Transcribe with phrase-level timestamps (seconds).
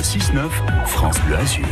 [0.00, 0.48] Le 6-9,
[0.86, 1.66] France Bleu Azur.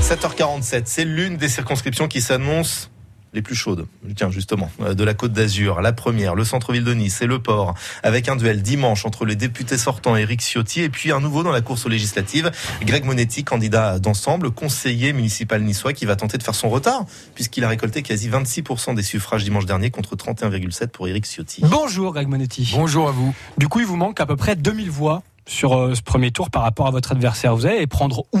[0.00, 2.92] 7h47, c'est l'une des circonscriptions qui s'annonce
[3.32, 5.80] les plus chaudes, tiens justement, euh, de la Côte d'Azur.
[5.80, 9.34] La première, le centre-ville de Nice et le port, avec un duel dimanche entre les
[9.34, 12.52] députés sortants Éric Ciotti et puis un nouveau dans la course aux législatives,
[12.82, 17.04] Greg Monetti, candidat d'ensemble, conseiller municipal niçois qui va tenter de faire son retard,
[17.34, 21.62] puisqu'il a récolté quasi 26% des suffrages dimanche dernier contre 31,7% pour Éric Ciotti.
[21.64, 22.70] Bonjour Greg Monetti.
[22.76, 23.34] Bonjour à vous.
[23.58, 26.50] Du coup, il vous manque à peu près 2000 voix sur euh, ce premier tour
[26.50, 27.54] par rapport à votre adversaire.
[27.54, 28.40] Vous allez prendre où?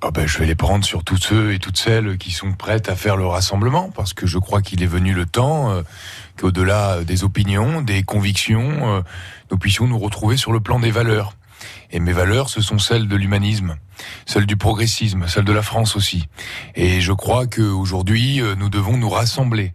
[0.00, 2.90] Ah ben, je vais les prendre sur tous ceux et toutes celles qui sont prêtes
[2.90, 5.82] à faire le rassemblement, parce que je crois qu'il est venu le temps euh,
[6.38, 9.00] qu'au-delà des opinions, des convictions, euh,
[9.50, 11.32] nous puissions nous retrouver sur le plan des valeurs.
[11.90, 13.76] Et mes valeurs, ce sont celles de l'humanisme,
[14.26, 16.28] celles du progressisme, celles de la France aussi.
[16.74, 19.72] Et je crois qu'aujourd'hui, nous devons nous rassembler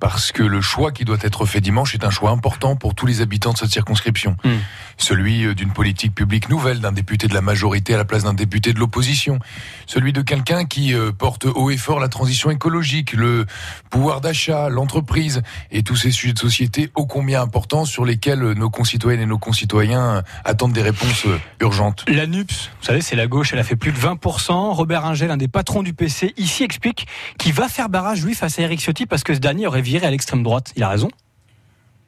[0.00, 3.06] parce que le choix qui doit être fait dimanche est un choix important pour tous
[3.06, 4.36] les habitants de cette circonscription.
[4.44, 4.58] Hmm.
[4.96, 8.34] Celui euh, d'une politique publique nouvelle, d'un député de la majorité à la place d'un
[8.34, 9.38] député de l'opposition.
[9.86, 13.46] Celui de quelqu'un qui euh, porte haut et fort la transition écologique, le
[13.90, 18.54] pouvoir d'achat, l'entreprise et tous ces sujets de société ô combien importants sur lesquels euh,
[18.54, 21.26] nos concitoyennes et nos concitoyens attendent des réponses
[21.60, 22.04] urgentes.
[22.08, 24.74] La NUPS, vous savez, c'est la gauche, elle a fait plus de 20%.
[24.74, 27.06] Robert Ingel, un des patrons du PC, ici explique
[27.38, 30.06] qu'il va faire barrage lui face à Eric Ciotti parce que ce dernier aurait viré
[30.06, 30.72] à l'extrême droite.
[30.76, 31.10] Il a raison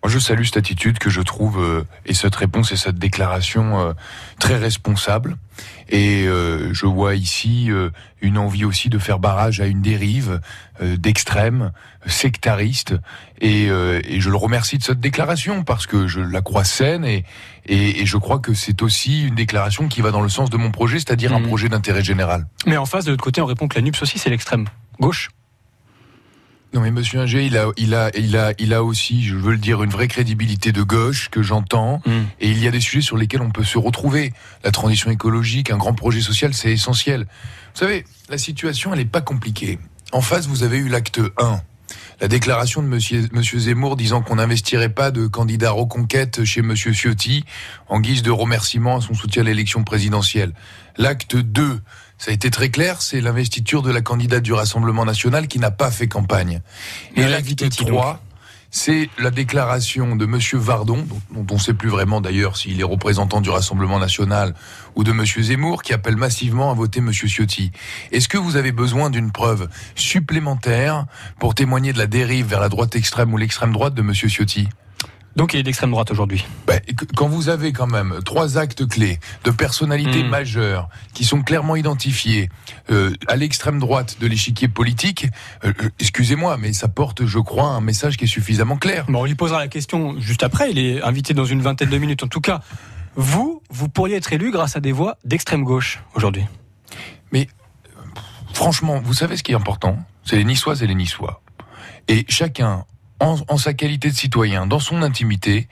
[0.03, 3.79] moi, je salue cette attitude que je trouve euh, et cette réponse et cette déclaration
[3.81, 3.93] euh,
[4.39, 5.37] très responsable.
[5.91, 7.69] Et euh, je vois ici
[8.23, 10.41] une envie aussi de faire barrage à une dérive
[10.81, 11.73] d'extrême,
[12.07, 12.95] sectariste.
[13.43, 17.25] Et, et, je le remercie de cette déclaration parce que je la crois saine et,
[17.67, 20.57] et, et je crois que c'est aussi une déclaration qui va dans le sens de
[20.57, 21.49] mon projet, c'est-à-dire un mmh.
[21.49, 22.47] projet d'intérêt général.
[22.67, 24.67] Mais en face, de l'autre côté, on répond que la NUPS aussi, c'est l'extrême
[24.99, 25.31] gauche.
[26.73, 29.53] Non mais Monsieur Inger, il a, il a, il a, il a aussi, je veux
[29.53, 32.01] le dire, une vraie crédibilité de gauche que j'entends.
[32.07, 32.11] Mm.
[32.41, 34.33] Et il y a des sujets sur lesquels on peut se retrouver.
[34.63, 37.27] La transition écologique, un grand projet social, c'est essentiel.
[37.75, 39.79] Vous savez, la situation, elle n'est pas compliquée.
[40.13, 41.61] En face, vous avez eu l'acte 1.
[42.21, 46.93] La déclaration de monsieur, monsieur Zemmour disant qu'on n'investirait pas de candidat reconquête chez monsieur
[46.93, 47.45] Ciotti
[47.89, 50.53] en guise de remerciement à son soutien à l'élection présidentielle.
[50.99, 51.81] L'acte 2
[52.21, 55.71] ça a été très clair, c'est l'investiture de la candidate du Rassemblement national qui n'a
[55.71, 56.61] pas fait campagne.
[57.17, 58.23] Et l'acte 3,
[58.71, 62.85] c'est la déclaration de Monsieur Vardon, dont on ne sait plus vraiment d'ailleurs s'il est
[62.85, 64.55] représentant du Rassemblement national
[64.95, 67.73] ou de Monsieur Zemmour, qui appelle massivement à voter Monsieur Ciotti.
[68.13, 71.07] Est-ce que vous avez besoin d'une preuve supplémentaire
[71.39, 74.69] pour témoigner de la dérive vers la droite extrême ou l'extrême droite de Monsieur Ciotti?
[75.37, 76.45] Donc il est d'extrême droite aujourd'hui.
[76.67, 76.81] Ben,
[77.17, 80.29] quand vous avez quand même trois actes clés de personnalités hmm.
[80.29, 82.49] majeures qui sont clairement identifiés
[82.91, 85.27] euh, à l'extrême droite de l'échiquier politique,
[85.65, 89.07] euh, euh, excusez-moi, mais ça porte, je crois, un message qui est suffisamment clair.
[89.09, 90.71] Bon, on lui posera la question juste après.
[90.71, 92.25] Il est invité dans une vingtaine de minutes.
[92.25, 92.61] En tout cas,
[93.15, 96.45] vous, vous pourriez être élu grâce à des voix d'extrême gauche aujourd'hui.
[97.33, 97.49] Mais
[98.53, 99.97] franchement, vous savez ce qui est important?
[100.25, 101.43] C'est les Niçoises et les Niçois.
[102.09, 102.85] Et chacun
[103.21, 105.69] en, sa qualité de citoyen, dans son intimité,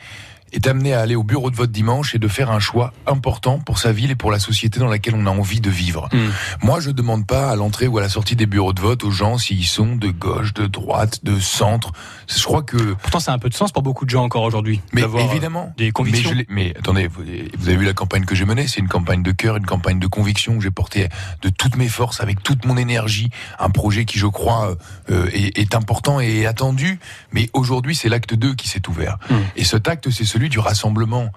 [0.53, 3.59] est amené à aller au bureau de vote dimanche et de faire un choix important
[3.59, 6.09] pour sa ville et pour la société dans laquelle on a envie de vivre.
[6.13, 6.29] Hmm.
[6.63, 9.11] Moi, je demande pas à l'entrée ou à la sortie des bureaux de vote aux
[9.11, 11.93] gens s'ils sont de gauche, de droite, de centre.
[12.29, 14.43] Je crois que pourtant ça a un peu de sens pour beaucoup de gens encore
[14.43, 14.81] aujourd'hui.
[14.93, 16.33] Mais évidemment, des convictions.
[16.35, 18.67] Mais, mais attendez, vous, avez vu la campagne que j'ai menée?
[18.67, 21.09] C'est une campagne de cœur, une campagne de conviction où j'ai porté
[21.43, 24.77] de toutes mes forces, avec toute mon énergie, un projet qui, je crois,
[25.11, 26.99] euh, est, est, important et attendu.
[27.33, 29.19] Mais aujourd'hui, c'est l'acte 2 qui s'est ouvert.
[29.31, 29.37] Hmm.
[29.57, 31.33] Et cet acte, c'est celui du rassemblement.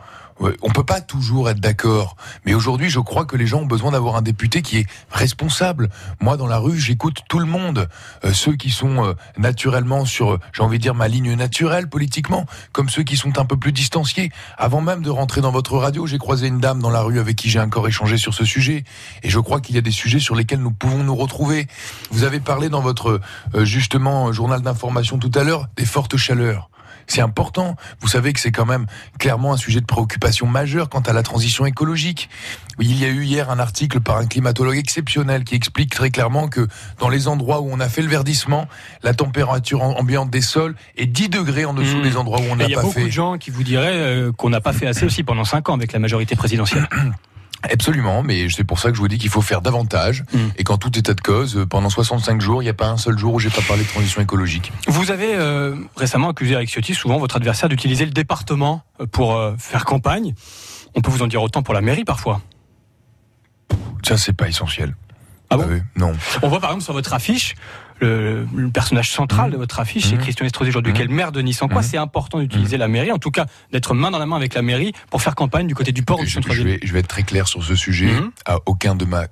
[0.64, 3.92] On peut pas toujours être d'accord, mais aujourd'hui, je crois que les gens ont besoin
[3.92, 5.90] d'avoir un député qui est responsable.
[6.20, 7.88] Moi, dans la rue, j'écoute tout le monde,
[8.24, 12.48] euh, ceux qui sont euh, naturellement sur, j'ai envie de dire, ma ligne naturelle politiquement,
[12.72, 14.32] comme ceux qui sont un peu plus distanciés.
[14.58, 17.36] Avant même de rentrer dans votre radio, j'ai croisé une dame dans la rue avec
[17.36, 18.84] qui j'ai encore échangé sur ce sujet,
[19.22, 21.68] et je crois qu'il y a des sujets sur lesquels nous pouvons nous retrouver.
[22.10, 23.22] Vous avez parlé dans votre
[23.54, 26.71] euh, justement journal d'information tout à l'heure des fortes chaleurs.
[27.08, 27.76] C'est important.
[28.00, 28.86] Vous savez que c'est quand même
[29.20, 32.30] clairement un sujet de préoccupation majeure quant à la transition écologique.
[32.80, 36.48] Il y a eu hier un article par un climatologue exceptionnel qui explique très clairement
[36.48, 36.68] que
[37.00, 38.68] dans les endroits où on a fait le verdissement,
[39.04, 42.04] la température ambiante des sols est 10 degrés en dessous mmh.
[42.04, 42.72] des endroits où on n'a pas fait.
[42.72, 45.06] Il y a beaucoup de gens qui vous diraient euh, qu'on n'a pas fait assez
[45.06, 46.88] aussi pendant 5 ans avec la majorité présidentielle.
[47.64, 50.38] Absolument, mais c'est pour ça que je vous dis qu'il faut faire davantage mm.
[50.58, 53.18] et qu'en tout état de cause, pendant 65 jours, il n'y a pas un seul
[53.18, 54.72] jour où j'ai pas parlé de transition écologique.
[54.88, 59.36] Vous avez euh, récemment accusé Eric Ciotti, souvent votre adversaire, d'utiliser le département euh, pour
[59.36, 60.34] euh, faire campagne.
[60.96, 62.42] On peut vous en dire autant pour la mairie parfois.
[64.04, 64.96] Ça, c'est pas essentiel.
[65.50, 66.14] Ah bon Non.
[66.42, 67.56] On voit par exemple sur votre affiche
[68.02, 69.54] le, personnage central Mmh.
[69.54, 70.20] de votre affiche, c'est Mmh.
[70.20, 70.96] Christian Estrosi aujourd'hui, Mmh.
[70.96, 71.62] qui est le maire de Nice.
[71.62, 71.84] En quoi Mmh.
[71.84, 74.62] c'est important d'utiliser la mairie, en tout cas d'être main dans la main avec la
[74.62, 76.94] mairie pour faire campagne du côté du port ou du je, je centre-ville vais, je
[76.94, 78.10] vais être très clair sur ce sujet.
[78.46, 79.28] À aucun de ma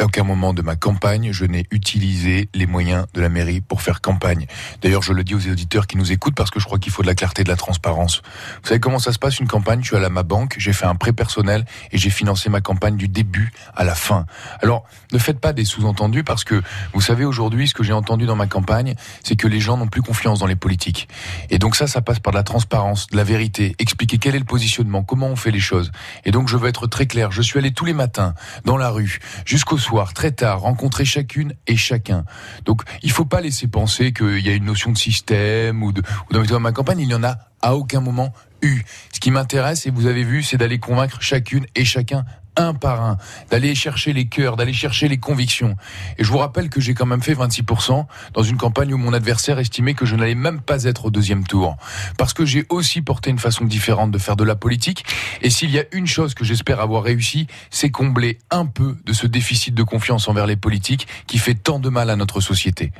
[0.00, 4.00] aucun moment de ma campagne, je n'ai utilisé les moyens de la mairie pour faire
[4.00, 4.46] campagne.
[4.80, 7.02] D'ailleurs, je le dis aux auditeurs qui nous écoutent parce que je crois qu'il faut
[7.02, 8.22] de la clarté, de la transparence.
[8.62, 9.80] Vous savez comment ça se passe une campagne?
[9.82, 12.60] Je suis allé à ma banque, j'ai fait un prêt personnel et j'ai financé ma
[12.60, 14.26] campagne du début à la fin.
[14.62, 16.62] Alors, ne faites pas des sous-entendus parce que
[16.94, 19.88] vous savez aujourd'hui ce que j'ai entendu dans ma campagne, c'est que les gens n'ont
[19.88, 21.08] plus confiance dans les politiques.
[21.50, 24.38] Et donc ça, ça passe par de la transparence, de la vérité, expliquer quel est
[24.38, 25.92] le positionnement, comment on fait les choses.
[26.24, 27.30] Et donc je veux être très clair.
[27.32, 28.34] Je suis allé tous les matins
[28.64, 32.24] dans la rue jusqu'au soir, très tard, rencontrer chacune et chacun.
[32.64, 36.02] Donc il faut pas laisser penser qu'il y a une notion de système ou de
[36.30, 38.32] dans ma campagne, il y en a à aucun moment
[38.62, 38.82] eu.
[39.12, 42.24] Ce qui m'intéresse, et vous avez vu, c'est d'aller convaincre chacune et chacun
[42.56, 43.18] un par un,
[43.50, 45.76] d'aller chercher les cœurs, d'aller chercher les convictions.
[46.18, 49.12] Et je vous rappelle que j'ai quand même fait 26% dans une campagne où mon
[49.12, 51.76] adversaire estimait que je n'allais même pas être au deuxième tour.
[52.18, 55.04] Parce que j'ai aussi porté une façon différente de faire de la politique.
[55.40, 59.12] Et s'il y a une chose que j'espère avoir réussi, c'est combler un peu de
[59.12, 62.92] ce déficit de confiance envers les politiques qui fait tant de mal à notre société.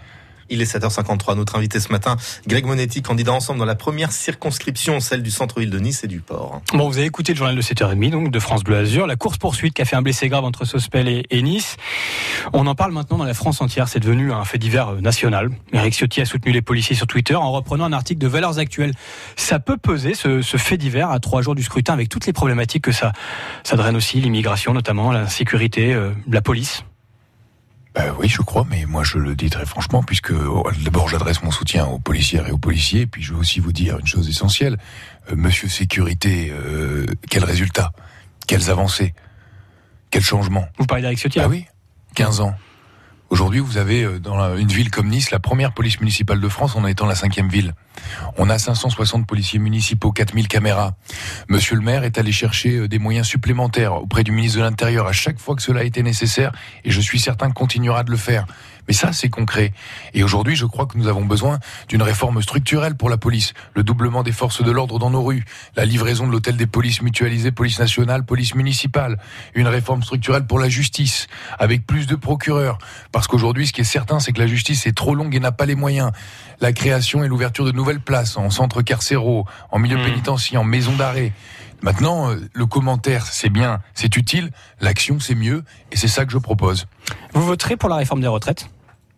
[0.52, 1.34] Il est 7h53.
[1.34, 2.16] Notre invité ce matin,
[2.46, 6.20] Greg Monetti, candidat ensemble dans la première circonscription, celle du centre-ville de Nice et du
[6.20, 6.60] port.
[6.74, 9.72] Bon, vous avez écouté le journal de 7h30, donc, de France Bleu Azur, la course-poursuite
[9.72, 11.78] qui a fait un blessé grave entre Sospel et, Nice.
[12.52, 15.48] On en parle maintenant dans la France entière, c'est devenu un fait divers euh, national.
[15.72, 18.92] Eric Ciotti a soutenu les policiers sur Twitter en reprenant un article de Valeurs Actuelles.
[19.36, 22.84] Ça peut peser, ce, fait divers, à trois jours du scrutin, avec toutes les problématiques
[22.84, 23.12] que ça,
[23.64, 26.84] ça draine aussi, l'immigration notamment, la sécurité, euh, la police.
[27.94, 31.42] Ben oui, je crois, mais moi je le dis très franchement, puisque oh, d'abord j'adresse
[31.42, 34.28] mon soutien aux policières et aux policiers, puis je veux aussi vous dire une chose
[34.30, 34.78] essentielle.
[35.30, 37.92] Euh, Monsieur Sécurité, euh, quel résultat?
[38.46, 39.14] Quelles avancées?
[40.10, 40.66] Quel changement?
[40.78, 41.66] Vous parlez d'Eric Ciotti Ah oui
[42.14, 42.54] 15 ans.
[43.28, 46.48] Aujourd'hui, vous avez euh, dans la- une ville comme Nice la première police municipale de
[46.48, 47.74] France en étant la cinquième ville.
[48.38, 50.94] On a 560 policiers municipaux, 4000 caméras.
[51.48, 55.06] Monsieur le maire est allé chercher euh, des moyens supplémentaires auprès du ministre de l'Intérieur
[55.06, 56.52] à chaque fois que cela a été nécessaire
[56.84, 58.46] et je suis certain qu'il continuera de le faire.
[58.88, 59.72] Mais ça, c'est concret.
[60.12, 63.54] Et aujourd'hui, je crois que nous avons besoin d'une réforme structurelle pour la police.
[63.74, 65.44] Le doublement des forces de l'ordre dans nos rues.
[65.76, 69.18] La livraison de l'hôtel des polices mutualisées, police nationale, police municipale.
[69.54, 71.28] Une réforme structurelle pour la justice.
[71.58, 72.78] Avec plus de procureurs.
[73.12, 75.52] Parce qu'aujourd'hui, ce qui est certain, c'est que la justice est trop longue et n'a
[75.52, 76.10] pas les moyens.
[76.60, 80.04] La création et l'ouverture de nouvelles places en centres carcéraux, en milieu Mmh.
[80.04, 81.32] pénitentiaire, en maison d'arrêt.
[81.82, 84.52] Maintenant, euh, le commentaire, c'est bien, c'est utile.
[84.80, 85.64] L'action, c'est mieux.
[85.90, 86.86] Et c'est ça que je propose.
[87.34, 88.68] Vous voterez pour la réforme des retraites?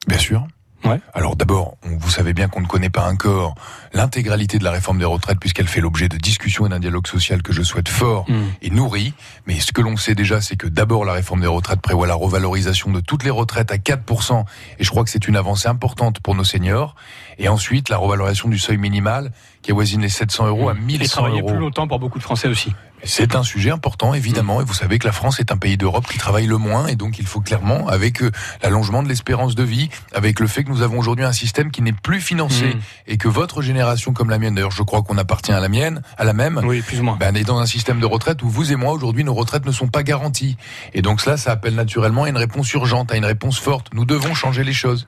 [0.08, 0.46] Bien sûr.
[0.84, 1.00] Ouais.
[1.14, 3.54] Alors d'abord, vous savez bien qu'on ne connaît pas encore
[3.94, 7.42] l'intégralité de la réforme des retraites puisqu'elle fait l'objet de discussions et d'un dialogue social
[7.42, 8.34] que je souhaite fort Mmh.
[8.62, 9.14] et nourri.
[9.46, 12.14] Mais ce que l'on sait déjà, c'est que d'abord la réforme des retraites prévoit la
[12.14, 14.44] revalorisation de toutes les retraites à 4%.
[14.78, 16.94] Et je crois que c'est une avancée importante pour nos seniors.
[17.38, 19.32] Et ensuite, la revalorisation du seuil minimal
[19.62, 21.50] qui avoisine les 700 euros à Et 1100 travailler euros.
[21.50, 22.72] plus longtemps pour beaucoup de Français aussi.
[23.06, 26.06] C'est un sujet important, évidemment, et vous savez que la France est un pays d'Europe
[26.10, 28.30] qui travaille le moins, et donc il faut clairement, avec euh,
[28.62, 31.82] l'allongement de l'espérance de vie, avec le fait que nous avons aujourd'hui un système qui
[31.82, 32.80] n'est plus financé, Mmh.
[33.08, 36.02] et que votre génération comme la mienne, d'ailleurs je crois qu'on appartient à la mienne,
[36.18, 37.16] à la même, Oui, plus ou moins.
[37.18, 39.66] ben, on est dans un système de retraite où vous et moi, aujourd'hui, nos retraites
[39.66, 40.56] ne sont pas garanties.
[40.94, 43.88] Et donc cela, ça appelle naturellement à une réponse urgente, à une réponse forte.
[43.92, 45.06] Nous devons changer les choses.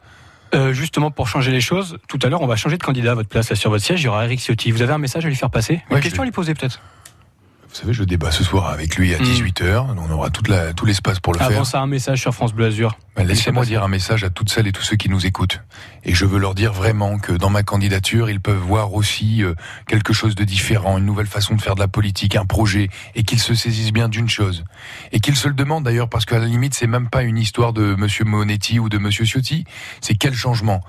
[0.54, 3.14] Euh, justement, pour changer les choses, tout à l'heure, on va changer de candidat à
[3.14, 4.02] votre place là, sur votre siège.
[4.02, 4.70] Il y aura Eric Ciotti.
[4.70, 5.82] Vous avez un message à lui faire passer?
[5.90, 6.80] Une Ouais, question à lui poser peut-être?
[7.76, 9.22] Vous savez, je débat ce soir avec lui à Mmh.
[9.22, 11.48] 18h, on aura toute la, tout l'espace pour le faire.
[11.48, 12.96] Avant ça, un message sur France Bleu Azur.
[13.18, 15.60] Laissez-moi dire un message à toutes celles et tous ceux qui nous écoutent.
[16.02, 19.54] Et je veux leur dire vraiment que dans ma candidature, ils peuvent voir aussi euh,
[19.88, 23.24] quelque chose de différent, une nouvelle façon de faire de la politique, un projet, et
[23.24, 24.64] qu'ils se saisissent bien d'une chose.
[25.12, 27.74] Et qu'ils se le demandent d'ailleurs, parce qu'à la limite, c'est même pas une histoire
[27.74, 29.64] de Monsieur Monetti ou de Monsieur Ciotti,
[30.00, 30.82] c'est quel changement?